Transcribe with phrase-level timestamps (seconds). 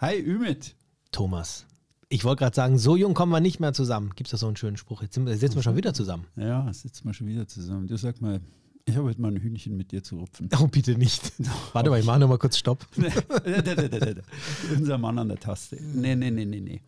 [0.00, 0.76] Hi, Ümit.
[1.12, 1.66] Thomas.
[2.08, 4.12] Ich wollte gerade sagen, so jung kommen wir nicht mehr zusammen.
[4.16, 5.02] Gibt es da so einen schönen Spruch?
[5.02, 6.26] Jetzt sitzen wir schon wieder zusammen.
[6.36, 7.86] Ja, sitzen wir schon wieder zusammen.
[7.86, 8.40] Du sag mal,
[8.86, 10.48] ich habe heute mal ein Hühnchen mit dir zu rupfen.
[10.58, 11.34] Oh, bitte nicht.
[11.74, 12.86] Warte mal, ich mache noch mal kurz Stopp.
[14.74, 15.76] Unser Mann an der Taste.
[15.76, 16.80] Nee, nee, nee, nee, nee.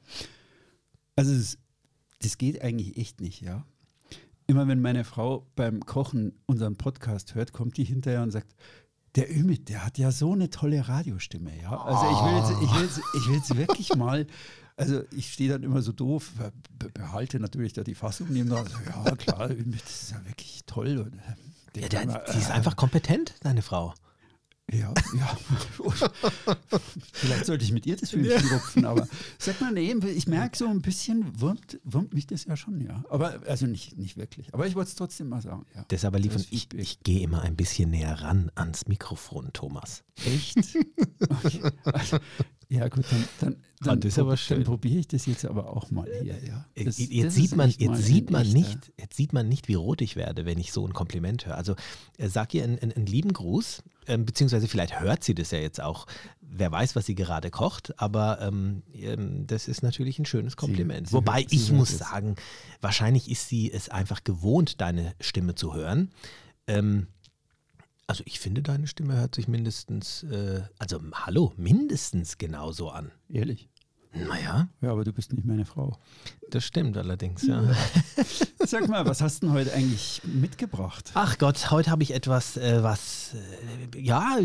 [1.15, 1.59] Also, das,
[2.23, 3.67] das geht eigentlich echt nicht, ja.
[4.47, 8.55] Immer wenn meine Frau beim Kochen unseren Podcast hört, kommt die hinterher und sagt,
[9.17, 11.77] der Ümit, der hat ja so eine tolle Radiostimme, ja.
[11.77, 14.27] Also ich will jetzt, ich will jetzt, ich will jetzt wirklich mal,
[14.77, 16.33] also ich stehe dann immer so doof,
[16.95, 18.67] behalte natürlich da die Fassung neben dran.
[19.05, 20.99] Ja, klar, Ümit, das ist ja wirklich toll.
[20.99, 21.15] Und,
[21.81, 23.95] ja, der, immer, die ist äh, einfach kompetent, deine Frau.
[24.73, 25.39] Ja, ja.
[27.13, 28.55] Vielleicht sollte ich mit ihr das Hühnchen ja.
[28.55, 29.07] rupfen, aber
[29.39, 33.05] sag mal, nee, ich merke so ein bisschen, wurmt, wurmt mich das ja schon, ja.
[33.11, 34.53] Aber, also nicht, nicht wirklich.
[34.55, 35.85] Aber ich wollte es trotzdem mal sagen, ja.
[35.91, 40.05] Deshalb, liefern, ich, ich gehe immer ein bisschen näher ran ans Mikrofon, Thomas.
[40.25, 40.59] Echt?
[41.45, 41.63] Okay.
[41.85, 42.19] Also,
[42.73, 46.39] ja, gut, dann, dann, dann, ah, dann probiere ich das jetzt aber auch mal hier.
[46.43, 46.65] Ja.
[46.75, 49.75] Äh, das, jetzt das sieht man, jetzt sieht man nicht, jetzt sieht man nicht, wie
[49.75, 51.57] rot ich werde, wenn ich so ein Kompliment höre.
[51.57, 51.75] Also
[52.17, 55.59] äh, sag ihr einen, einen, einen lieben Gruß, äh, beziehungsweise vielleicht hört sie das ja
[55.59, 56.07] jetzt auch.
[56.41, 61.09] Wer weiß, was sie gerade kocht, aber ähm, ähm das ist natürlich ein schönes Kompliment.
[61.09, 61.99] Sie, sie Wobei hört, ich muss es.
[61.99, 62.37] sagen,
[62.81, 66.11] wahrscheinlich ist sie es einfach gewohnt, deine Stimme zu hören.
[66.67, 67.09] Ähm,
[68.13, 73.11] also ich finde, deine Stimme hört sich mindestens, äh, also hallo, mindestens genauso an.
[73.31, 73.71] Ehrlich?
[74.13, 74.69] Naja.
[74.83, 75.99] Ja, aber du bist nicht meine Frau.
[76.51, 77.75] Das stimmt allerdings, ja.
[78.59, 81.11] Sag mal, was hast du denn heute eigentlich mitgebracht?
[81.15, 83.35] Ach Gott, heute habe ich etwas, äh, was,
[83.95, 84.37] äh, ja,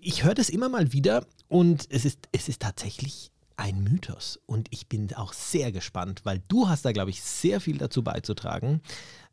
[0.00, 4.40] ich höre das immer mal wieder und es ist, es ist tatsächlich ein Mythos.
[4.46, 8.02] Und ich bin auch sehr gespannt, weil du hast da, glaube ich, sehr viel dazu
[8.02, 8.80] beizutragen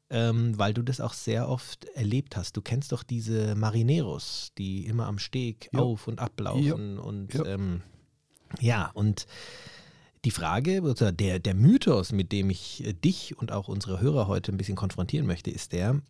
[0.09, 2.55] ähm, weil du das auch sehr oft erlebt hast.
[2.57, 5.79] Du kennst doch diese Marineros, die immer am Steg ja.
[5.79, 7.01] auf und ablaufen ja.
[7.01, 7.45] und ja.
[7.45, 7.81] Ähm,
[8.59, 9.25] ja, und
[10.25, 14.27] die Frage, oder der, der Mythos, mit dem ich äh, dich und auch unsere Hörer
[14.27, 16.01] heute ein bisschen konfrontieren möchte, ist der,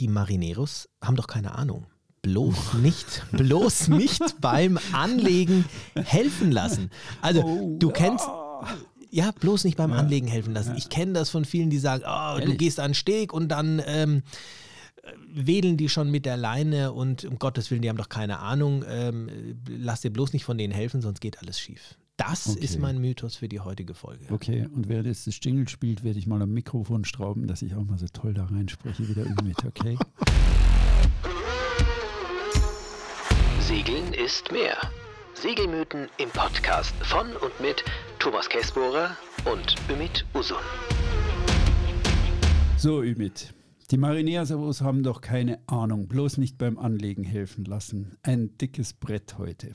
[0.00, 1.86] die Marineros haben doch keine Ahnung.
[2.22, 6.90] Bloß nicht, bloß nicht beim Anlegen helfen lassen.
[7.22, 8.26] Also, oh, du kennst,
[9.10, 9.96] ja, bloß nicht beim ja.
[9.96, 10.70] Anlegen helfen lassen.
[10.70, 10.76] Ja.
[10.76, 13.82] Ich kenne das von vielen, die sagen, oh, du gehst an den Steg und dann
[13.86, 14.22] ähm,
[15.32, 18.84] wedeln die schon mit der Leine und um Gottes Willen, die haben doch keine Ahnung.
[18.88, 19.28] Ähm,
[19.68, 21.96] lass dir bloß nicht von denen helfen, sonst geht alles schief.
[22.16, 22.64] Das okay.
[22.64, 24.26] ist mein Mythos für die heutige Folge.
[24.30, 27.74] Okay, und wer jetzt das Jingle spielt, werde ich mal am Mikrofon strauben, dass ich
[27.74, 29.98] auch mal so toll da reinspreche, wieder mit, okay?
[33.60, 34.78] Segeln ist mehr.
[35.42, 37.84] Segelmythen im Podcast von und mit
[38.18, 39.14] Thomas Käsbohrer
[39.44, 40.56] und Ümit Usun.
[42.78, 43.52] So, Ümit.
[43.90, 48.16] Die Mariners haben doch keine Ahnung, bloß nicht beim Anlegen helfen lassen.
[48.22, 49.74] Ein dickes Brett heute.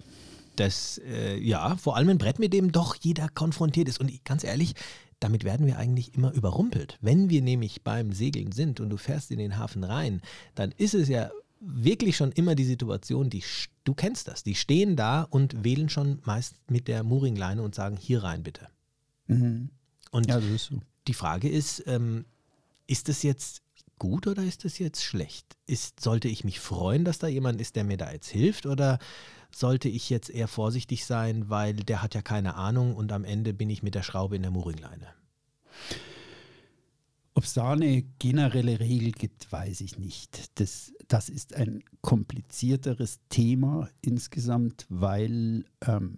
[0.55, 3.99] Das, äh, ja, vor allem ein Brett, mit dem doch jeder konfrontiert ist.
[3.99, 4.73] Und ganz ehrlich,
[5.19, 6.97] damit werden wir eigentlich immer überrumpelt.
[7.01, 10.21] Wenn wir nämlich beim Segeln sind und du fährst in den Hafen rein,
[10.55, 11.29] dann ist es ja
[11.61, 13.43] wirklich schon immer die Situation, die
[13.83, 17.97] du kennst das, die stehen da und wählen schon meist mit der Mooringleine und sagen,
[17.97, 18.67] hier rein bitte.
[19.27, 19.69] Mhm.
[20.11, 20.79] Und ja, so.
[21.07, 22.25] die Frage ist, ähm,
[22.87, 23.61] ist das jetzt
[23.97, 25.45] gut oder ist das jetzt schlecht?
[25.67, 28.99] Ist, sollte ich mich freuen, dass da jemand ist, der mir da jetzt hilft oder
[29.53, 33.53] sollte ich jetzt eher vorsichtig sein, weil der hat ja keine Ahnung und am Ende
[33.53, 35.07] bin ich mit der Schraube in der Mooringleine?
[37.41, 40.59] Ob es da eine generelle Regel gibt, weiß ich nicht.
[40.59, 46.13] Das, das ist ein komplizierteres Thema insgesamt, weil, ähm,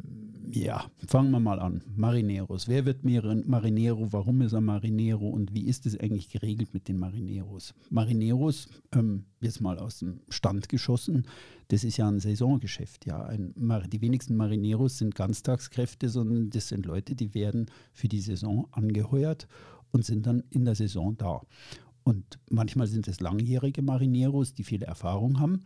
[0.51, 1.81] ja, fangen wir mal an.
[1.95, 2.67] Marineros.
[2.67, 4.11] Wer wird Marinero?
[4.11, 5.29] Warum ist er Marinero?
[5.29, 7.73] Und wie ist es eigentlich geregelt mit den Marineros?
[7.89, 11.25] Marineros, ähm, jetzt mal aus dem Stand geschossen,
[11.69, 13.05] das ist ja ein Saisongeschäft.
[13.05, 13.23] Ja.
[13.23, 13.53] Ein,
[13.89, 19.47] die wenigsten Marineros sind Ganztagskräfte, sondern das sind Leute, die werden für die Saison angeheuert
[19.93, 21.41] und sind dann in der Saison da.
[22.03, 25.61] Und manchmal sind es langjährige Marineros, die viele Erfahrung haben.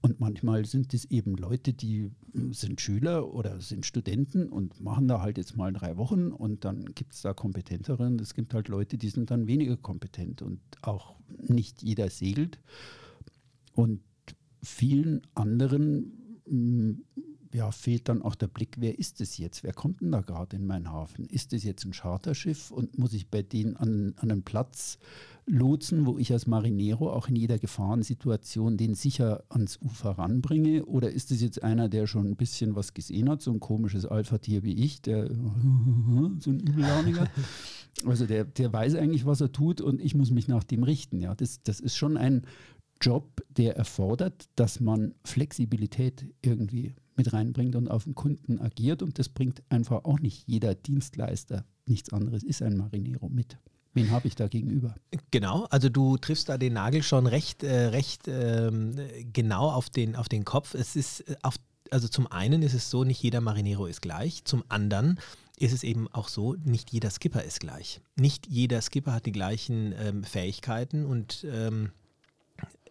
[0.00, 2.10] Und manchmal sind es eben Leute, die
[2.50, 6.84] sind Schüler oder sind Studenten und machen da halt jetzt mal drei Wochen und dann
[6.94, 8.18] gibt es da kompetenteren.
[8.20, 11.16] Es gibt halt Leute, die sind dann weniger kompetent und auch
[11.48, 12.60] nicht jeder segelt.
[13.74, 14.00] Und
[14.62, 16.12] vielen anderen
[17.52, 19.62] ja, fehlt dann auch der Blick, wer ist es jetzt?
[19.62, 21.26] Wer kommt denn da gerade in meinen Hafen?
[21.26, 24.98] Ist es jetzt ein Charterschiff und muss ich bei denen an, an einen Platz
[25.46, 30.84] lotsen, wo ich als Marinero auch in jeder Gefahrensituation den sicher ans Ufer ranbringe?
[30.84, 34.04] Oder ist es jetzt einer, der schon ein bisschen was gesehen hat, so ein komisches
[34.04, 35.28] Alpha-Tier wie ich, der
[36.40, 37.28] so ein Übellauniger?
[38.04, 41.20] Also der, der weiß eigentlich, was er tut und ich muss mich nach dem richten.
[41.20, 42.42] Ja, das, das ist schon ein
[43.00, 49.02] Job, der erfordert, dass man Flexibilität irgendwie mit reinbringt und auf den Kunden agiert.
[49.02, 51.64] Und das bringt einfach auch nicht jeder Dienstleister.
[51.86, 53.58] Nichts anderes ist ein Marinero mit.
[53.94, 54.94] Wen habe ich da gegenüber?
[55.30, 58.94] Genau, also du triffst da den Nagel schon recht, äh, recht ähm,
[59.32, 60.74] genau auf den, auf den Kopf.
[60.74, 61.56] Es ist äh, auf,
[61.90, 64.44] also zum einen ist es so, nicht jeder Marinero ist gleich.
[64.44, 65.18] Zum anderen
[65.56, 68.00] ist es eben auch so, nicht jeder Skipper ist gleich.
[68.14, 71.90] Nicht jeder Skipper hat die gleichen ähm, Fähigkeiten und ähm,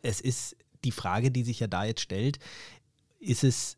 [0.07, 2.39] es ist die Frage, die sich ja da jetzt stellt,
[3.19, 3.77] ist es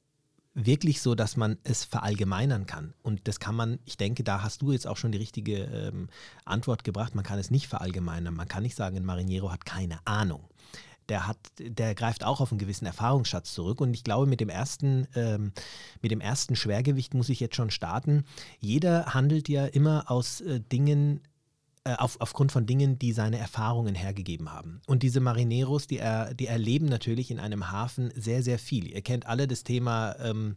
[0.54, 2.94] wirklich so, dass man es verallgemeinern kann.
[3.02, 6.10] Und das kann man, ich denke, da hast du jetzt auch schon die richtige ähm,
[6.46, 7.16] Antwort gebracht.
[7.16, 8.34] Man kann es nicht verallgemeinern.
[8.34, 10.48] Man kann nicht sagen, ein Marinero hat keine Ahnung.
[11.08, 13.81] Der, hat, der greift auch auf einen gewissen Erfahrungsschatz zurück.
[13.81, 15.54] Und ich glaube, mit dem ersten, ähm,
[16.02, 18.26] mit dem ersten Schwergewicht muss ich jetzt schon starten.
[18.60, 21.22] Jeder handelt ja immer aus äh, Dingen,
[21.98, 24.82] auf, aufgrund von Dingen, die seine Erfahrungen hergegeben haben.
[24.88, 28.88] Und diese Marineros, die, er, die erleben natürlich in einem Hafen sehr, sehr viel.
[28.88, 30.56] Ihr kennt alle das Thema ähm,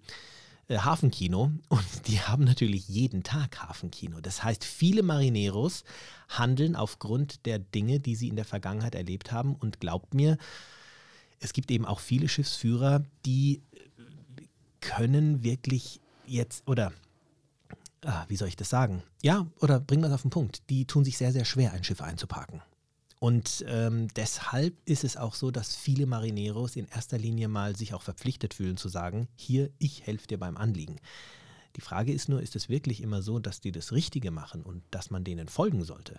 [0.68, 4.20] äh, Hafenkino und die haben natürlich jeden Tag Hafenkino.
[4.20, 5.84] Das heißt, viele Marineros
[6.28, 9.54] handeln aufgrund der Dinge, die sie in der Vergangenheit erlebt haben.
[9.54, 10.38] Und glaubt mir,
[11.40, 13.62] es gibt eben auch viele Schiffsführer, die
[14.80, 16.92] können wirklich jetzt oder
[18.04, 19.02] ah, wie soll ich das sagen?
[19.22, 20.68] Ja, oder bringen wir es auf den Punkt.
[20.70, 22.62] Die tun sich sehr, sehr schwer, ein Schiff einzuparken.
[23.18, 27.94] Und ähm, deshalb ist es auch so, dass viele Marineros in erster Linie mal sich
[27.94, 30.98] auch verpflichtet fühlen zu sagen, hier, ich helfe dir beim Anliegen.
[31.76, 34.82] Die Frage ist nur, ist es wirklich immer so, dass die das Richtige machen und
[34.90, 36.18] dass man denen folgen sollte?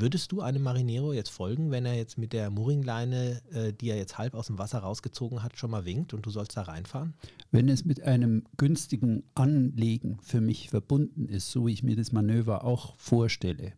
[0.00, 3.96] Würdest du einem Marinero jetzt folgen, wenn er jetzt mit der Mooringleine, äh, die er
[3.96, 7.14] jetzt halb aus dem Wasser rausgezogen hat, schon mal winkt und du sollst da reinfahren?
[7.50, 12.12] Wenn es mit einem günstigen Anlegen für mich verbunden ist, so wie ich mir das
[12.12, 13.72] Manöver auch vorstelle,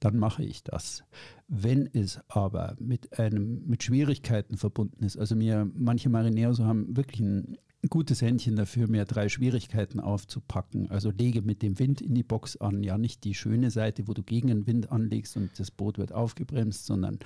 [0.00, 1.04] dann mache ich das.
[1.46, 7.20] Wenn es aber mit einem mit Schwierigkeiten verbunden ist, also mir manche Marineros haben wirklich
[7.20, 7.56] ein
[7.88, 10.90] gutes Händchen dafür, mir drei Schwierigkeiten aufzupacken.
[10.90, 14.14] Also lege mit dem Wind in die Box an, ja nicht die schöne Seite, wo
[14.14, 17.18] du gegen den Wind anlegst und das Boot wird aufgebremst, sondern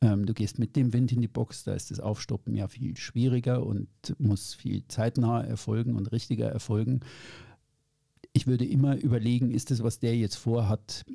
[0.00, 2.96] ähm, du gehst mit dem Wind in die Box, da ist das Aufstoppen ja viel
[2.96, 3.88] schwieriger und
[4.18, 7.00] muss viel zeitnah erfolgen und richtiger erfolgen.
[8.32, 11.06] Ich würde immer überlegen, ist das, was der jetzt vorhat,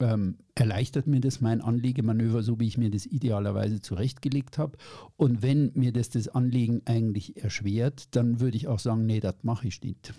[0.00, 4.76] ähm, erleichtert mir das mein Anlegemanöver, so wie ich mir das idealerweise zurechtgelegt habe.
[5.16, 9.36] Und wenn mir das das Anlegen eigentlich erschwert, dann würde ich auch sagen, nee, das
[9.42, 10.14] mache ich nicht.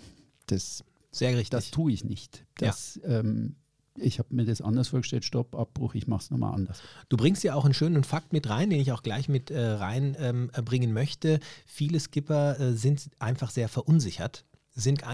[0.46, 1.50] Das, Sehr richtig.
[1.50, 2.44] Das tue ich nicht.
[2.56, 3.20] Das, ja.
[3.20, 3.56] ähm,
[3.96, 6.80] ich habe mir das anders vorgestellt, Stopp, Abbruch, ich mache es nochmal anders.
[7.08, 9.60] Du bringst ja auch einen schönen Fakt mit rein, den ich auch gleich mit äh,
[9.60, 11.40] reinbringen ähm, möchte.
[11.66, 14.44] Viele Skipper äh, sind einfach sehr verunsichert
[14.80, 15.04] sind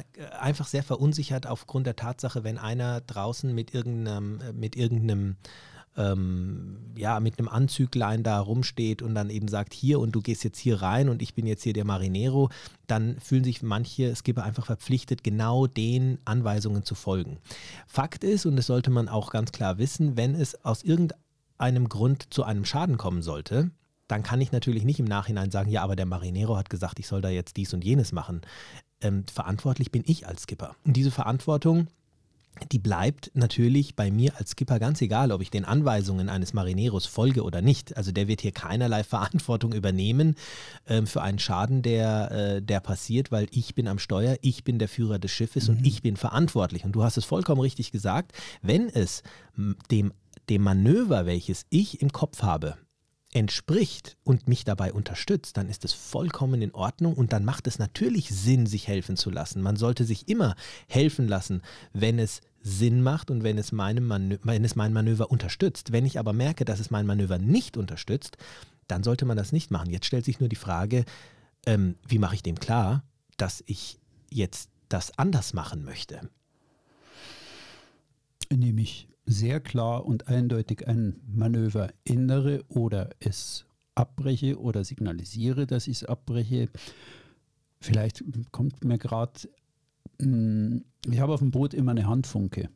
[0.40, 5.36] einfach sehr verunsichert aufgrund der Tatsache, wenn einer draußen mit irgendeinem, mit irgendeinem
[5.96, 10.44] ähm, ja, mit einem Anzüglein da rumsteht und dann eben sagt, hier und du gehst
[10.44, 12.50] jetzt hier rein und ich bin jetzt hier der Marinero,
[12.86, 17.38] dann fühlen sich manche Skipper einfach verpflichtet, genau den Anweisungen zu folgen.
[17.86, 22.32] Fakt ist, und das sollte man auch ganz klar wissen, wenn es aus irgendeinem Grund
[22.32, 23.70] zu einem Schaden kommen sollte,
[24.08, 27.08] dann kann ich natürlich nicht im Nachhinein sagen, ja, aber der Marinero hat gesagt, ich
[27.08, 28.42] soll da jetzt dies und jenes machen
[29.00, 30.76] ähm, verantwortlich bin ich als Skipper.
[30.84, 31.88] Und diese Verantwortung,
[32.72, 37.04] die bleibt natürlich bei mir als Skipper ganz egal, ob ich den Anweisungen eines Marineros
[37.04, 37.96] folge oder nicht.
[37.98, 40.36] Also der wird hier keinerlei Verantwortung übernehmen
[40.86, 44.78] ähm, für einen Schaden, der, äh, der passiert, weil ich bin am Steuer, ich bin
[44.78, 45.76] der Führer des Schiffes mhm.
[45.76, 46.84] und ich bin verantwortlich.
[46.84, 48.32] Und du hast es vollkommen richtig gesagt,
[48.62, 49.22] wenn es
[49.90, 50.12] dem,
[50.48, 52.76] dem Manöver, welches ich im Kopf habe,
[53.36, 57.78] entspricht und mich dabei unterstützt, dann ist es vollkommen in Ordnung und dann macht es
[57.78, 59.60] natürlich Sinn, sich helfen zu lassen.
[59.60, 60.56] Man sollte sich immer
[60.88, 61.60] helfen lassen,
[61.92, 65.92] wenn es Sinn macht und wenn es, meinem wenn es mein Manöver unterstützt.
[65.92, 68.38] Wenn ich aber merke, dass es mein Manöver nicht unterstützt,
[68.88, 69.90] dann sollte man das nicht machen.
[69.90, 71.04] Jetzt stellt sich nur die Frage,
[71.66, 73.04] ähm, wie mache ich dem klar,
[73.36, 73.98] dass ich
[74.30, 76.30] jetzt das anders machen möchte?
[78.48, 85.88] Indem ich sehr klar und eindeutig ein Manöver ändere oder es abbreche oder signalisiere, dass
[85.88, 86.68] ich es abbreche.
[87.80, 89.48] Vielleicht kommt mir gerade,
[90.20, 92.68] hm, ich habe auf dem Boot immer eine Handfunke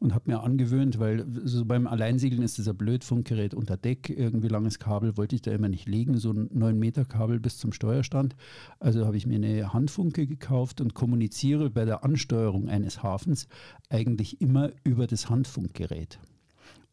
[0.00, 4.48] und habe mir angewöhnt, weil so beim Alleinsegeln ist ein blöd, Funkgerät unter Deck, irgendwie
[4.48, 7.72] langes Kabel wollte ich da immer nicht legen, so ein 9 Meter Kabel bis zum
[7.72, 8.36] Steuerstand.
[8.78, 13.48] Also habe ich mir eine Handfunke gekauft und kommuniziere bei der Ansteuerung eines Hafens
[13.88, 16.18] eigentlich immer über das Handfunkgerät.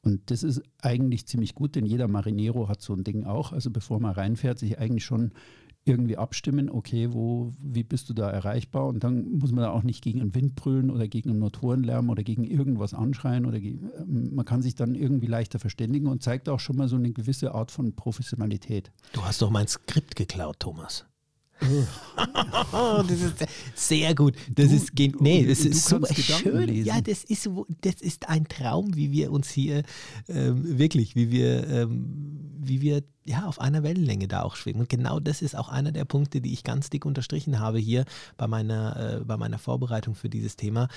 [0.03, 3.51] Und das ist eigentlich ziemlich gut, denn jeder Marinero hat so ein Ding auch.
[3.51, 5.31] Also bevor man reinfährt, sich eigentlich schon
[5.85, 8.85] irgendwie abstimmen, okay, wo, wie bist du da erreichbar?
[8.87, 12.09] Und dann muss man da auch nicht gegen einen Wind brüllen oder gegen einen Motorenlärm
[12.09, 16.21] oder gegen irgendwas anschreien oder gegen, ähm, man kann sich dann irgendwie leichter verständigen und
[16.21, 18.91] zeigt auch schon mal so eine gewisse Art von Professionalität.
[19.13, 21.05] Du hast doch mein Skript geklaut, Thomas.
[22.15, 23.35] das ist
[23.75, 24.33] sehr gut.
[24.55, 26.67] Das Du- ist nee, das ist Gedanken schön.
[26.69, 26.87] lesen.
[26.87, 29.83] Ja, das ist wo- das ist ein Traum, wie wir uns hier
[30.29, 34.81] ähm, wirklich, wie wir ähm, wie wir ja auf einer Wellenlänge da auch schwingen.
[34.81, 38.05] Und genau das ist auch einer der Punkte, die ich ganz dick unterstrichen habe hier
[38.37, 40.87] bei meiner äh, bei meiner Vorbereitung für dieses Thema.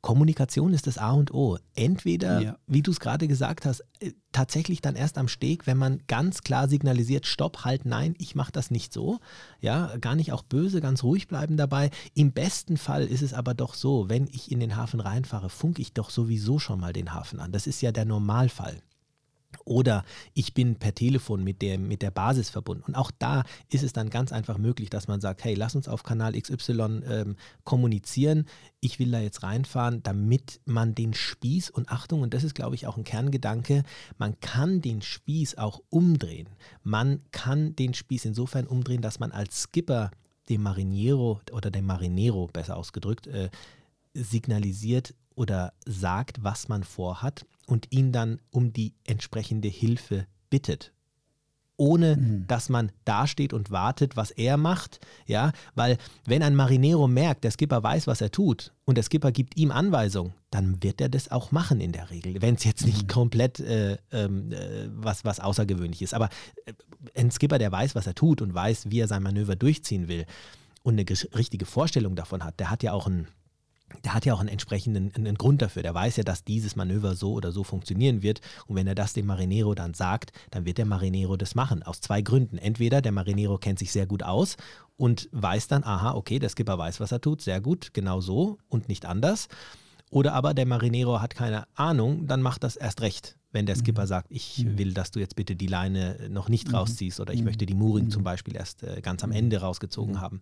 [0.00, 1.58] Kommunikation ist das A und O.
[1.76, 2.56] Entweder, Ja.
[2.66, 6.42] wie du es gerade gesagt hast, äh, tatsächlich dann erst am Steg, wenn man ganz
[6.42, 9.20] klar signalisiert, stopp, halt, nein, ich mache das nicht so.
[9.60, 11.90] Ja, gar nicht auch böse, ganz ruhig bleiben dabei.
[12.14, 15.80] Im besten Fall ist es aber doch so, wenn ich in den Hafen reinfahre, funke
[15.80, 17.52] ich doch sowieso schon mal den Hafen an.
[17.52, 18.82] Das ist ja der Normalfall.
[19.64, 20.04] Oder
[20.34, 22.84] ich bin per Telefon mit der, mit der Basis verbunden.
[22.86, 25.88] Und auch da ist es dann ganz einfach möglich, dass man sagt, hey, lass uns
[25.88, 28.46] auf Kanal XY ähm, kommunizieren.
[28.80, 32.74] Ich will da jetzt reinfahren, damit man den Spieß und Achtung, und das ist, glaube
[32.74, 33.84] ich, auch ein Kerngedanke,
[34.18, 36.48] man kann den Spieß auch umdrehen.
[36.82, 40.10] Man kann den Spieß insofern umdrehen, dass man als Skipper
[40.48, 43.50] dem Mariniero oder dem Marinero, besser ausgedrückt, äh,
[44.14, 50.92] signalisiert oder sagt, was man vorhat und ihn dann um die entsprechende Hilfe bittet.
[51.78, 55.00] Ohne dass man dasteht und wartet, was er macht.
[55.26, 59.32] Ja, weil wenn ein Marinero merkt, der Skipper weiß, was er tut und der Skipper
[59.32, 62.40] gibt ihm Anweisung, dann wird er das auch machen in der Regel.
[62.40, 66.14] Wenn es jetzt nicht komplett äh, ähm, äh, was, was außergewöhnlich ist.
[66.14, 66.28] Aber
[66.66, 66.72] äh,
[67.18, 70.26] ein Skipper, der weiß, was er tut und weiß, wie er sein Manöver durchziehen will
[70.82, 73.26] und eine richtige Vorstellung davon hat, der hat ja auch ein
[74.04, 75.82] der hat ja auch einen entsprechenden einen Grund dafür.
[75.82, 78.40] Der weiß ja, dass dieses Manöver so oder so funktionieren wird.
[78.66, 81.82] Und wenn er das dem Marinero dann sagt, dann wird der Marinero das machen.
[81.82, 82.58] Aus zwei Gründen.
[82.58, 84.56] Entweder der Marinero kennt sich sehr gut aus
[84.96, 88.58] und weiß dann, aha, okay, der Skipper weiß, was er tut, sehr gut, genau so
[88.68, 89.48] und nicht anders.
[90.10, 93.38] Oder aber der Marinero hat keine Ahnung, dann macht das erst recht.
[93.50, 97.20] Wenn der Skipper sagt, ich will, dass du jetzt bitte die Leine noch nicht rausziehst
[97.20, 100.40] oder ich möchte die Mooring zum Beispiel erst äh, ganz am Ende rausgezogen haben.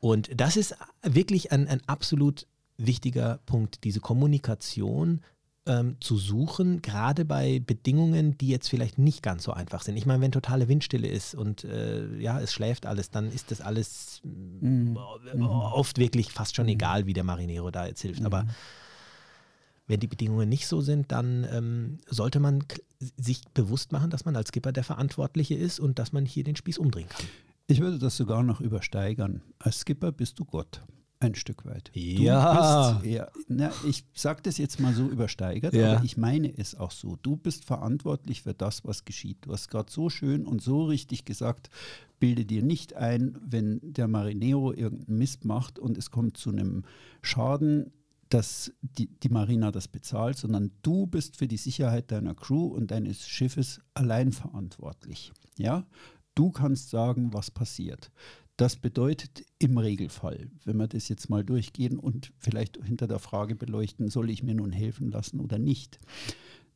[0.00, 2.46] Und das ist wirklich ein, ein absolut
[2.78, 5.20] wichtiger Punkt, diese Kommunikation
[5.66, 9.96] ähm, zu suchen, gerade bei Bedingungen, die jetzt vielleicht nicht ganz so einfach sind.
[9.96, 13.60] Ich meine, wenn totale Windstille ist und äh, ja, es schläft alles, dann ist das
[13.60, 18.24] alles mm, oft wirklich fast schon egal, wie der Marinero da jetzt hilft.
[18.24, 18.46] Aber
[19.86, 22.64] wenn die Bedingungen nicht so sind, dann ähm, sollte man
[23.16, 26.56] sich bewusst machen, dass man als Skipper der Verantwortliche ist und dass man hier den
[26.56, 27.26] Spieß umdrehen kann.
[27.66, 29.42] Ich würde das sogar noch übersteigern.
[29.58, 30.82] Als Skipper bist du Gott.
[31.20, 31.90] Ein Stück weit.
[31.94, 32.92] Ja.
[32.92, 35.96] Bist, ja na, ich sage das jetzt mal so übersteigert, Ja.
[35.96, 37.16] aber ich meine es auch so.
[37.22, 39.38] Du bist verantwortlich für das, was geschieht.
[39.42, 41.70] Du hast gerade so schön und so richtig gesagt,
[42.20, 46.84] bilde dir nicht ein, wenn der Marinero irgendeinen Mist macht und es kommt zu einem
[47.22, 47.92] Schaden,
[48.28, 52.90] dass die, die Marina das bezahlt, sondern du bist für die Sicherheit deiner Crew und
[52.90, 55.32] deines Schiffes allein verantwortlich.
[55.56, 55.86] Ja?
[56.34, 58.12] Du kannst sagen, was passiert.
[58.58, 63.54] Das bedeutet im Regelfall, wenn wir das jetzt mal durchgehen und vielleicht hinter der Frage
[63.54, 66.00] beleuchten, soll ich mir nun helfen lassen oder nicht.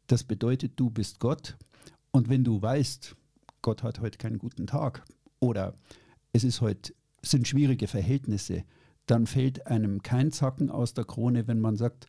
[0.07, 1.57] Das bedeutet, du bist Gott
[2.13, 3.17] und wenn du weißt,
[3.63, 5.05] Gott hat heute keinen guten Tag
[5.41, 5.75] oder
[6.33, 8.63] es ist heute sind schwierige Verhältnisse,
[9.07, 12.07] dann fällt einem kein Zacken aus der Krone, wenn man sagt,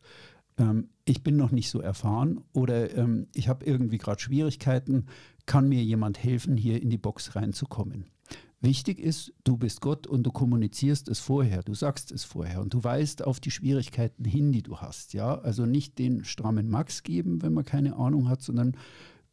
[0.56, 5.06] ähm, ich bin noch nicht so erfahren oder ähm, ich habe irgendwie gerade Schwierigkeiten,
[5.46, 8.13] kann mir jemand helfen, hier in die Box reinzukommen.
[8.64, 12.72] Wichtig ist, du bist Gott und du kommunizierst es vorher, du sagst es vorher und
[12.72, 15.12] du weißt auf die Schwierigkeiten hin, die du hast.
[15.12, 18.74] Ja, also nicht den strammen Max geben, wenn man keine Ahnung hat, sondern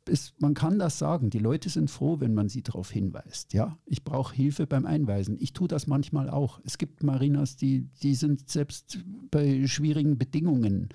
[0.05, 1.29] es, man kann das sagen.
[1.29, 3.53] Die Leute sind froh, wenn man sie darauf hinweist.
[3.53, 5.37] Ja, ich brauche Hilfe beim Einweisen.
[5.39, 6.59] Ich tue das manchmal auch.
[6.65, 10.89] Es gibt Marinas, die, die sind selbst bei schwierigen Bedingungen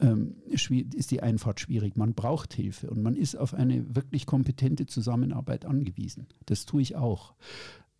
[0.00, 1.96] ähm, ist die Einfahrt schwierig.
[1.96, 6.26] Man braucht Hilfe und man ist auf eine wirklich kompetente Zusammenarbeit angewiesen.
[6.46, 7.34] Das tue ich auch.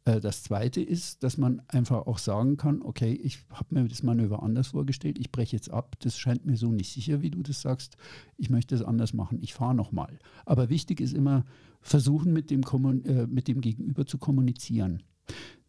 [0.05, 4.03] Äh, Das Zweite ist, dass man einfach auch sagen kann, okay, ich habe mir das
[4.03, 7.43] Manöver anders vorgestellt, ich breche jetzt ab, das scheint mir so nicht sicher, wie du
[7.43, 7.97] das sagst,
[8.37, 10.19] ich möchte es anders machen, ich fahre nochmal.
[10.45, 11.45] Aber wichtig ist immer,
[11.81, 12.63] versuchen mit dem,
[13.05, 15.03] äh, mit dem Gegenüber zu kommunizieren.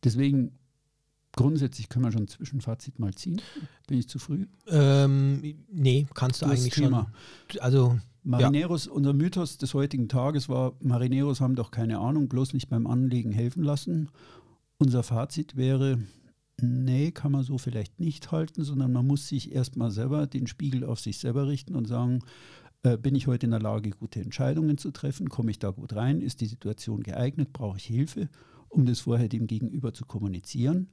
[0.04, 0.52] Deswegen,
[1.36, 3.42] grundsätzlich können wir schon ein Zwischenfazit mal ziehen.
[3.88, 4.48] Bin ich zu früh?
[4.68, 7.12] Ähm, nee, kannst du Das eigentlich Thema.
[7.50, 7.62] schon.
[7.62, 12.70] Also, Marineros, unser Mythos des heutigen Tages war, Marineros haben doch keine Ahnung, bloß nicht
[12.70, 14.10] beim Anlegen helfen lassen.
[14.80, 16.00] Unser Fazit wäre,
[16.60, 20.84] nee, kann man so vielleicht nicht halten, sondern man muss sich erstmal selber den Spiegel
[20.84, 22.22] auf sich selber richten und sagen,
[22.84, 25.30] äh, bin ich heute in der Lage, gute Entscheidungen zu treffen?
[25.30, 26.22] Komme ich da gut rein?
[26.22, 27.54] Ist die Situation geeignet?
[27.54, 28.30] Brauche ich Hilfe,
[28.70, 30.90] um das vorher dem Gegenüber zu kommunizieren?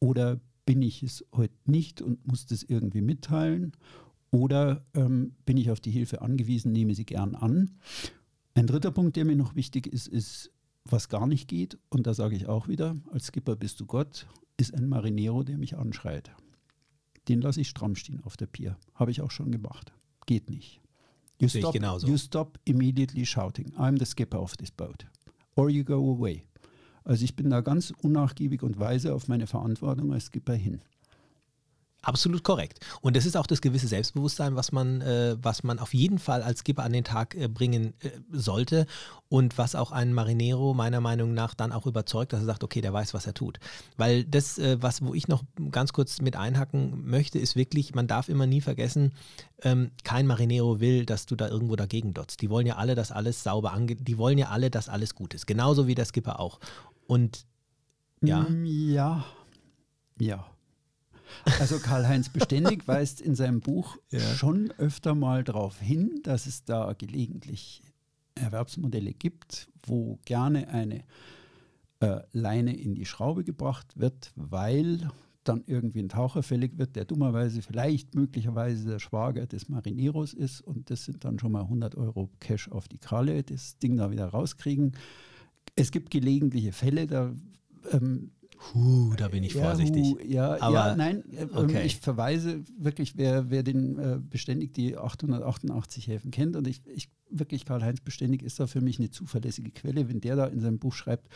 [0.00, 3.72] Oder bin ich es heute nicht und muss das irgendwie mitteilen?
[4.30, 7.72] Oder ähm, bin ich auf die Hilfe angewiesen, nehme sie gern an?
[8.54, 10.52] Ein dritter Punkt, der mir noch wichtig ist, ist,
[10.84, 14.26] was gar nicht geht, und da sage ich auch wieder, als Skipper bist du Gott,
[14.56, 16.30] ist ein Marinero, der mich anschreit.
[17.28, 18.76] Den lasse ich stramm stehen auf der Pier.
[18.94, 19.92] Habe ich auch schon gemacht.
[20.26, 20.80] Geht nicht.
[21.40, 22.06] You stop, genauso.
[22.06, 25.06] you stop immediately shouting, I'm the skipper of this boat.
[25.54, 26.44] Or you go away.
[27.04, 30.80] Also ich bin da ganz unnachgiebig und weise auf meine Verantwortung als Skipper hin.
[32.02, 32.80] Absolut korrekt.
[33.02, 36.42] Und das ist auch das gewisse Selbstbewusstsein, was man, äh, was man auf jeden Fall
[36.42, 38.86] als Skipper an den Tag äh, bringen äh, sollte
[39.28, 42.80] und was auch einen Marinero meiner Meinung nach dann auch überzeugt, dass er sagt, okay,
[42.80, 43.60] der weiß, was er tut.
[43.98, 48.06] Weil das, äh, was, wo ich noch ganz kurz mit einhacken möchte, ist wirklich, man
[48.06, 49.12] darf immer nie vergessen,
[49.62, 52.40] ähm, kein Marinero will, dass du da irgendwo dagegen dotzt.
[52.40, 55.34] Die wollen ja alle, dass alles sauber ange, die wollen ja alle, dass alles gut
[55.34, 55.46] ist.
[55.46, 56.60] Genauso wie der Skipper auch.
[57.06, 57.44] Und
[58.22, 58.40] ja.
[58.40, 59.24] Mm, Ja.
[60.18, 60.46] Ja.
[61.58, 64.20] Also Karl-Heinz Beständig weist in seinem Buch Ja.
[64.20, 67.82] schon öfter mal darauf hin, dass es da gelegentlich
[68.34, 71.04] Erwerbsmodelle gibt, wo gerne eine
[72.00, 75.10] äh, Leine in die Schraube gebracht wird, weil
[75.44, 80.60] dann irgendwie ein Taucher fällig wird, der dummerweise vielleicht möglicherweise der Schwager des Marineros ist
[80.60, 84.10] und das sind dann schon mal 100 Euro Cash auf die Kralle, das Ding da
[84.10, 84.92] wieder rauskriegen.
[85.76, 87.32] Es gibt gelegentliche Fälle, da
[87.90, 88.32] ähm,
[88.74, 90.04] Huh, da bin ich ja, vorsichtig.
[90.04, 91.86] hu, Ja, Aber- ja nein, äh, ähm, okay.
[91.86, 97.08] ich verweise wirklich, wer, wer den äh, beständig die 888 Häfen kennt und ich, ich
[97.30, 100.78] wirklich Karl-Heinz Beständig ist da für mich eine zuverlässige Quelle, wenn der da in seinem
[100.78, 101.28] Buch schreibt,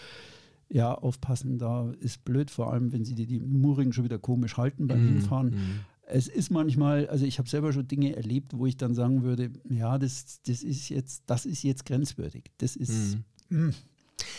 [0.69, 4.57] ja, aufpassen, da ist blöd, vor allem wenn sie die, die Muringen schon wieder komisch
[4.57, 5.47] halten beim Mm, Hinfahren.
[5.51, 5.81] mm.
[6.07, 9.51] Es ist manchmal, also ich habe selber schon Dinge erlebt, wo ich dann sagen würde,
[9.71, 12.51] ja, das, das ist jetzt, das ist jetzt grenzwürdig.
[12.59, 13.73] Das ist, Mhm.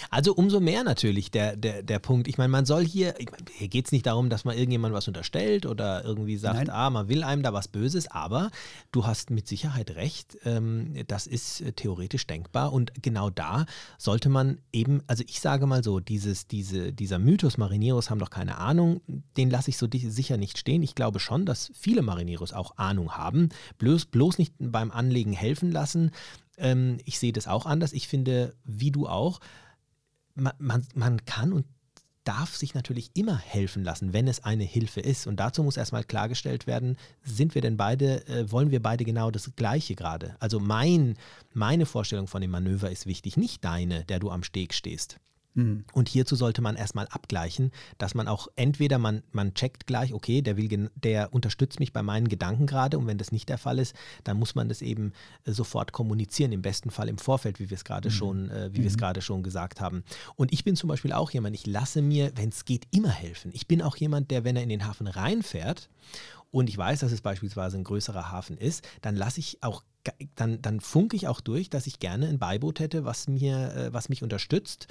[0.10, 2.27] Also umso mehr natürlich der, der, der Punkt.
[2.27, 4.94] Ich meine, man soll hier, ich meine, hier geht es nicht darum, dass man irgendjemand
[4.94, 6.70] was unterstellt oder irgendwie sagt, Nein.
[6.70, 8.51] ah, man will einem da was Böses, aber
[8.91, 13.65] du hast mit Sicherheit recht, ähm, das ist äh, theoretisch denkbar und genau da
[13.98, 18.29] sollte man eben, also ich sage mal so, dieses, diese, dieser Mythos, Marineros haben doch
[18.29, 19.01] keine Ahnung,
[19.38, 20.84] den lasse ich so sicher nicht stehen.
[20.84, 25.71] Ich glaube schon, dass viele Marineros auch Ahnung haben, bloß, bloß nicht beim Anlegen helfen
[25.71, 26.12] lassen.
[26.58, 27.93] Ähm, ich sehe das auch anders.
[27.93, 29.39] Ich finde, wie du auch,
[30.36, 31.65] man, man, man kann und
[32.26, 35.28] darf sich natürlich immer helfen lassen, wenn es eine Hilfe ist.
[35.28, 39.32] Und dazu muss erstmal klargestellt werden, sind wir denn beide, äh, wollen wir beide genau
[39.32, 40.36] das Gleiche gerade?
[40.39, 41.17] Also mein,
[41.54, 45.19] meine Vorstellung von dem Manöver ist wichtig, nicht deine, der du am Steg stehst.
[45.56, 45.86] Mhm.
[45.94, 50.41] Und hierzu sollte man erstmal abgleichen, dass man auch entweder man, man checkt gleich, okay,
[50.41, 53.58] der will, gen- der unterstützt mich bei meinen Gedanken gerade und wenn das nicht der
[53.58, 55.13] Fall ist, dann muss man das eben
[55.46, 58.82] äh, sofort kommunizieren, im besten Fall im Vorfeld, wie wir es gerade schon, äh, wie
[58.82, 60.04] wir es gerade schon gesagt haben.
[60.36, 63.52] Und ich bin zum Beispiel auch jemand, ich lasse mir, wenn es geht, immer helfen.
[63.54, 65.89] Ich bin auch jemand, der, wenn er in den Hafen reinfährt
[66.52, 69.84] und ich weiß, dass es beispielsweise ein größerer Hafen ist, dann lasse ich auch
[70.36, 73.94] dann, dann funke ich auch durch, dass ich gerne ein Beiboot hätte, was mir, äh,
[73.94, 74.88] was mich unterstützt,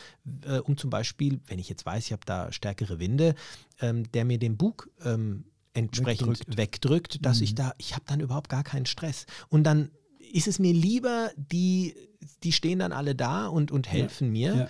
[0.47, 3.35] äh, um zum Beispiel, wenn ich jetzt weiß, ich habe da stärkere Winde,
[3.81, 6.57] ähm, der mir den Bug ähm, entsprechend Wegdrückt.
[6.57, 9.27] wegdrückt, dass ich da, ich habe dann überhaupt gar keinen Stress.
[9.49, 9.91] Und dann
[10.33, 11.95] ist es mir lieber, die,
[12.43, 14.69] die stehen dann alle da und, und helfen mir Ja.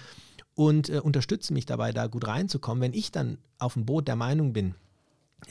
[0.54, 2.82] und äh, unterstützen mich dabei, da gut reinzukommen.
[2.82, 4.74] Wenn ich dann auf dem Boot der Meinung bin,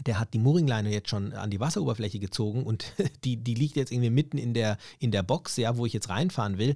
[0.06, 3.92] der hat die Mooringleine jetzt schon an die Wasseroberfläche gezogen und die, die liegt jetzt
[3.92, 6.76] irgendwie mitten in der, in der Box, ja, wo ich jetzt reinfahren will,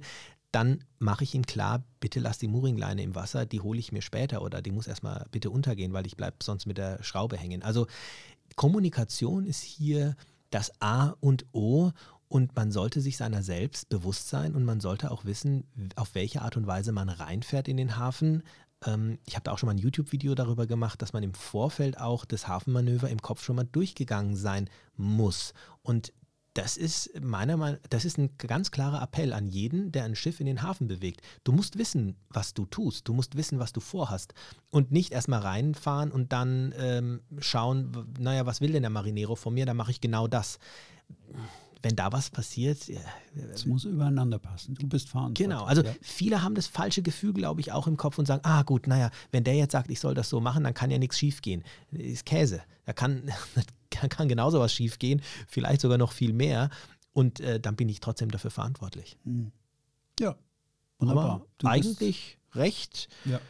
[0.52, 4.02] dann mache ich ihm klar, bitte lass die Mooringleine im Wasser, die hole ich mir
[4.02, 7.62] später oder die muss erstmal bitte untergehen, weil ich bleibe sonst mit der Schraube hängen.
[7.62, 7.86] Also
[8.56, 10.16] Kommunikation ist hier
[10.50, 11.92] das A und O
[12.28, 15.64] und man sollte sich seiner selbst bewusst sein und man sollte auch wissen,
[15.96, 18.42] auf welche Art und Weise man reinfährt in den Hafen.
[18.86, 22.00] Ähm, ich habe da auch schon mal ein YouTube-Video darüber gemacht, dass man im Vorfeld
[22.00, 25.52] auch das Hafenmanöver im Kopf schon mal durchgegangen sein muss.
[25.82, 26.12] Und
[26.54, 30.40] das ist meiner Meinung das ist ein ganz klarer Appell an jeden, der ein Schiff
[30.40, 31.20] in den Hafen bewegt.
[31.44, 33.06] Du musst wissen, was du tust.
[33.06, 34.34] Du musst wissen, was du vorhast.
[34.70, 39.54] Und nicht erstmal reinfahren und dann ähm, schauen, naja, was will denn der Marinero von
[39.54, 39.66] mir?
[39.66, 40.58] Dann mache ich genau das.
[41.82, 42.90] Wenn da was passiert,
[43.52, 44.74] Es muss übereinander passen.
[44.74, 45.46] Du bist verantwortlich.
[45.48, 45.92] Genau, also Ja.
[46.02, 49.10] viele haben das falsche Gefühl, glaube ich, auch im Kopf und sagen, ah gut, naja,
[49.30, 51.62] wenn der jetzt sagt, ich soll das so machen, dann kann ja nichts schiefgehen.
[51.92, 52.62] Ist Käse.
[52.84, 53.22] Da kann,
[53.90, 56.70] da kann genauso was schiefgehen, vielleicht sogar noch viel mehr.
[57.12, 59.16] Und äh, dann bin ich trotzdem dafür verantwortlich.
[60.20, 60.36] Ja,
[60.98, 61.46] wunderbar.
[61.62, 63.40] Aber eigentlich recht Ja.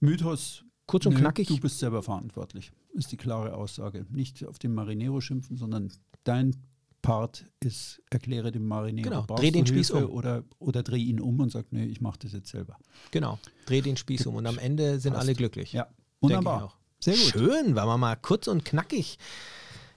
[0.00, 0.64] Mythos.
[0.86, 1.48] kurz und nö, knackig.
[1.48, 4.06] Du bist selber verantwortlich, ist die klare Aussage.
[4.10, 5.92] Nicht auf den Marinero schimpfen, sondern
[6.24, 6.56] dein
[7.02, 10.14] Part ist, erkläre dem Marinero, Genau, dreh den Spieß Hilfe um.
[10.14, 12.76] Oder, oder dreh ihn um und sag, nee, ich mache das jetzt selber.
[13.10, 15.24] Genau, dreh den Spieß um und am Ende sind Passt.
[15.24, 15.72] alle glücklich.
[15.72, 15.88] Ja,
[16.20, 16.64] wunderbar.
[16.64, 16.76] auch.
[17.00, 17.24] Sehr gut.
[17.24, 19.18] Schön, war wir mal kurz und knackig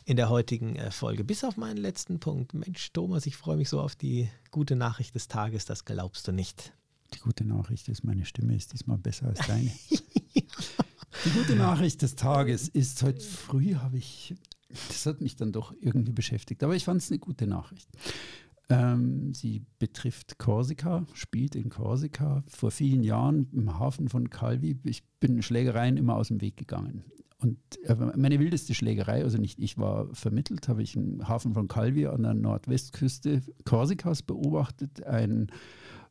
[0.05, 1.23] in der heutigen äh, Folge.
[1.23, 2.53] Bis auf meinen letzten Punkt.
[2.53, 6.31] Mensch, Thomas, ich freue mich so auf die gute Nachricht des Tages, das glaubst du
[6.31, 6.73] nicht.
[7.13, 9.71] Die gute Nachricht ist, meine Stimme ist diesmal besser als deine.
[11.25, 14.33] Die gute Nachricht des Tages ist, heute früh habe ich,
[14.87, 17.89] das hat mich dann doch irgendwie beschäftigt, aber ich fand es eine gute Nachricht.
[18.69, 22.43] Ähm, sie betrifft Korsika, spielt in Korsika.
[22.47, 24.79] Vor vielen Jahren im Hafen von Calvi.
[24.83, 27.03] Ich bin Schlägereien immer aus dem Weg gegangen.
[27.37, 31.67] Und äh, meine wildeste Schlägerei, also nicht ich war vermittelt, habe ich im Hafen von
[31.67, 35.03] Calvi an der Nordwestküste Korsikas beobachtet.
[35.03, 35.47] Ein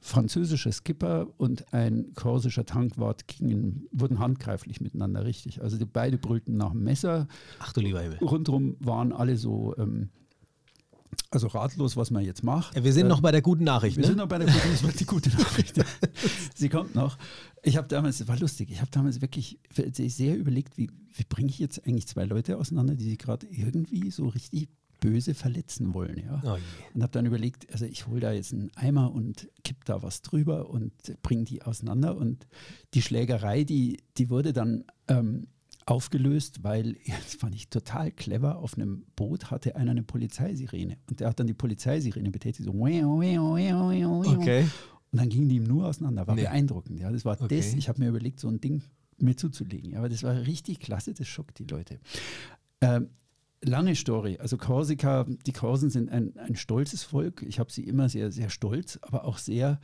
[0.04, 5.62] französischer Skipper und ein korsischer Tankwart gingen, wurden handgreiflich miteinander, richtig.
[5.62, 7.28] Also die beide brüllten nach dem Messer.
[7.60, 8.18] Ach du lieber Himmel.
[8.18, 10.08] Rundherum waren alle so, ähm,
[11.30, 12.74] also ratlos, was man jetzt macht.
[12.82, 13.96] Wir sind Ähm, noch bei der guten Nachricht.
[13.96, 14.08] wir ne?
[14.08, 15.76] sind noch bei der guten, das wird die gute Nachricht.
[16.56, 17.16] Sie kommt noch.
[17.62, 21.48] Ich habe damals, das war lustig, ich habe damals wirklich sehr überlegt, wie, wie bringe
[21.48, 24.68] ich jetzt eigentlich zwei Leute auseinander, die sich gerade irgendwie so richtig
[25.02, 26.16] böse verletzen wollen.
[26.24, 26.40] Ja?
[26.44, 26.56] Oh.
[26.94, 30.22] Und habe dann überlegt, also ich hole da jetzt einen Eimer und kipp da was
[30.22, 32.16] drüber und bringe die auseinander.
[32.16, 32.46] Und
[32.94, 35.48] die Schlägerei, die, die wurde dann ähm,
[35.86, 40.96] aufgelöst, weil, das fand ich total clever, auf einem Boot hatte einer eine Polizeisirene.
[41.10, 44.62] Und der hat dann die Polizeisirene betätigt, so Okay.
[45.10, 46.26] und dann gingen die ihm nur auseinander.
[46.28, 46.42] War Nee.
[46.42, 47.00] beeindruckend.
[47.00, 47.56] Ja, das war Okay.
[47.56, 47.74] das.
[47.74, 48.82] Ich habe mir überlegt, so ein Ding
[49.18, 49.96] mir zuzulegen.
[49.96, 51.98] Aber das war richtig klasse, das schockt die Leute.
[52.80, 53.08] Ähm,
[53.62, 54.38] lange Story.
[54.38, 57.42] Also Korsika, die Korsen sind ein, ein stolzes Volk.
[57.42, 59.80] Ich habe sie immer sehr, sehr stolz, aber auch sehr,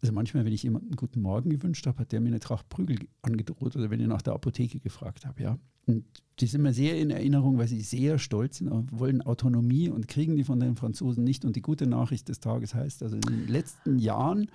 [0.00, 2.68] also manchmal, wenn ich jemanden einen guten Morgen gewünscht habe, hat der mir eine Tracht
[2.68, 5.58] Prügel angedroht oder wenn ich nach der Apotheke gefragt habe, ja.
[5.86, 6.04] Und
[6.38, 10.36] die sind mir sehr in Erinnerung, weil sie sehr stolz sind, wollen Autonomie und kriegen
[10.36, 11.44] die von den Franzosen nicht.
[11.44, 14.48] Und die gute Nachricht des Tages heißt, also in den letzten Jahren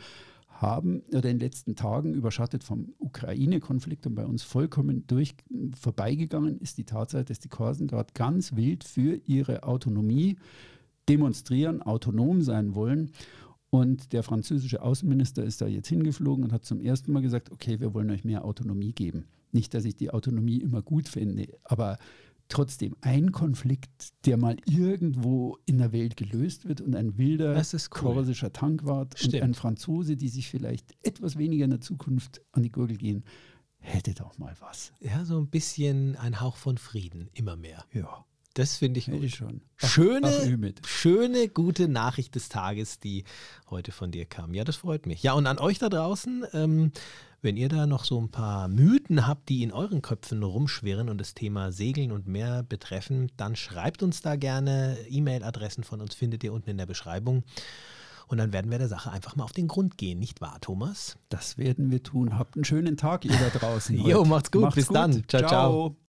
[0.61, 5.35] haben oder in den letzten Tagen überschattet vom Ukraine-Konflikt und bei uns vollkommen durch
[5.79, 10.37] vorbeigegangen ist die Tatsache, dass die Korsen gerade ganz wild für ihre Autonomie
[11.07, 13.11] demonstrieren, autonom sein wollen.
[13.69, 17.79] Und der französische Außenminister ist da jetzt hingeflogen und hat zum ersten Mal gesagt, okay,
[17.79, 19.27] wir wollen euch mehr Autonomie geben.
[19.51, 21.97] Nicht, dass ich die Autonomie immer gut finde, aber
[22.49, 27.79] trotzdem ein Konflikt, der mal irgendwo in der Welt gelöst wird und ein wilder cool.
[27.89, 29.43] korsischer Tankwart und Stimmt.
[29.43, 33.23] ein Franzose, die sich vielleicht etwas weniger in der Zukunft an die Gurgel gehen,
[33.79, 34.93] hätte doch mal was.
[34.99, 37.85] Ja, so ein bisschen ein Hauch von Frieden, immer mehr.
[37.93, 39.23] Ja, Das finde ich gut.
[39.23, 39.61] ich schon.
[39.75, 43.23] Schöne, ach, schöne, gute Nachricht des Tages, die
[43.69, 44.53] heute von dir kam.
[44.53, 45.21] Ja, das freut mich.
[45.23, 46.91] Ja, und an euch da draußen, ähm,
[47.47, 51.17] wenn ihr da noch so ein paar Mythen habt, die in euren Köpfen rumschwirren und
[51.17, 54.97] das Thema Segeln und mehr betreffen, dann schreibt uns da gerne.
[55.09, 57.45] E-Mail-Adressen von uns findet ihr unten in der Beschreibung.
[58.27, 61.17] Und dann werden wir der Sache einfach mal auf den Grund gehen, nicht wahr, Thomas?
[61.29, 62.37] Das werden wir tun.
[62.37, 63.97] Habt einen schönen Tag, ihr da draußen.
[64.05, 64.75] Jo, macht's gut.
[64.75, 65.23] Bis dann.
[65.29, 65.97] Ciao, ciao.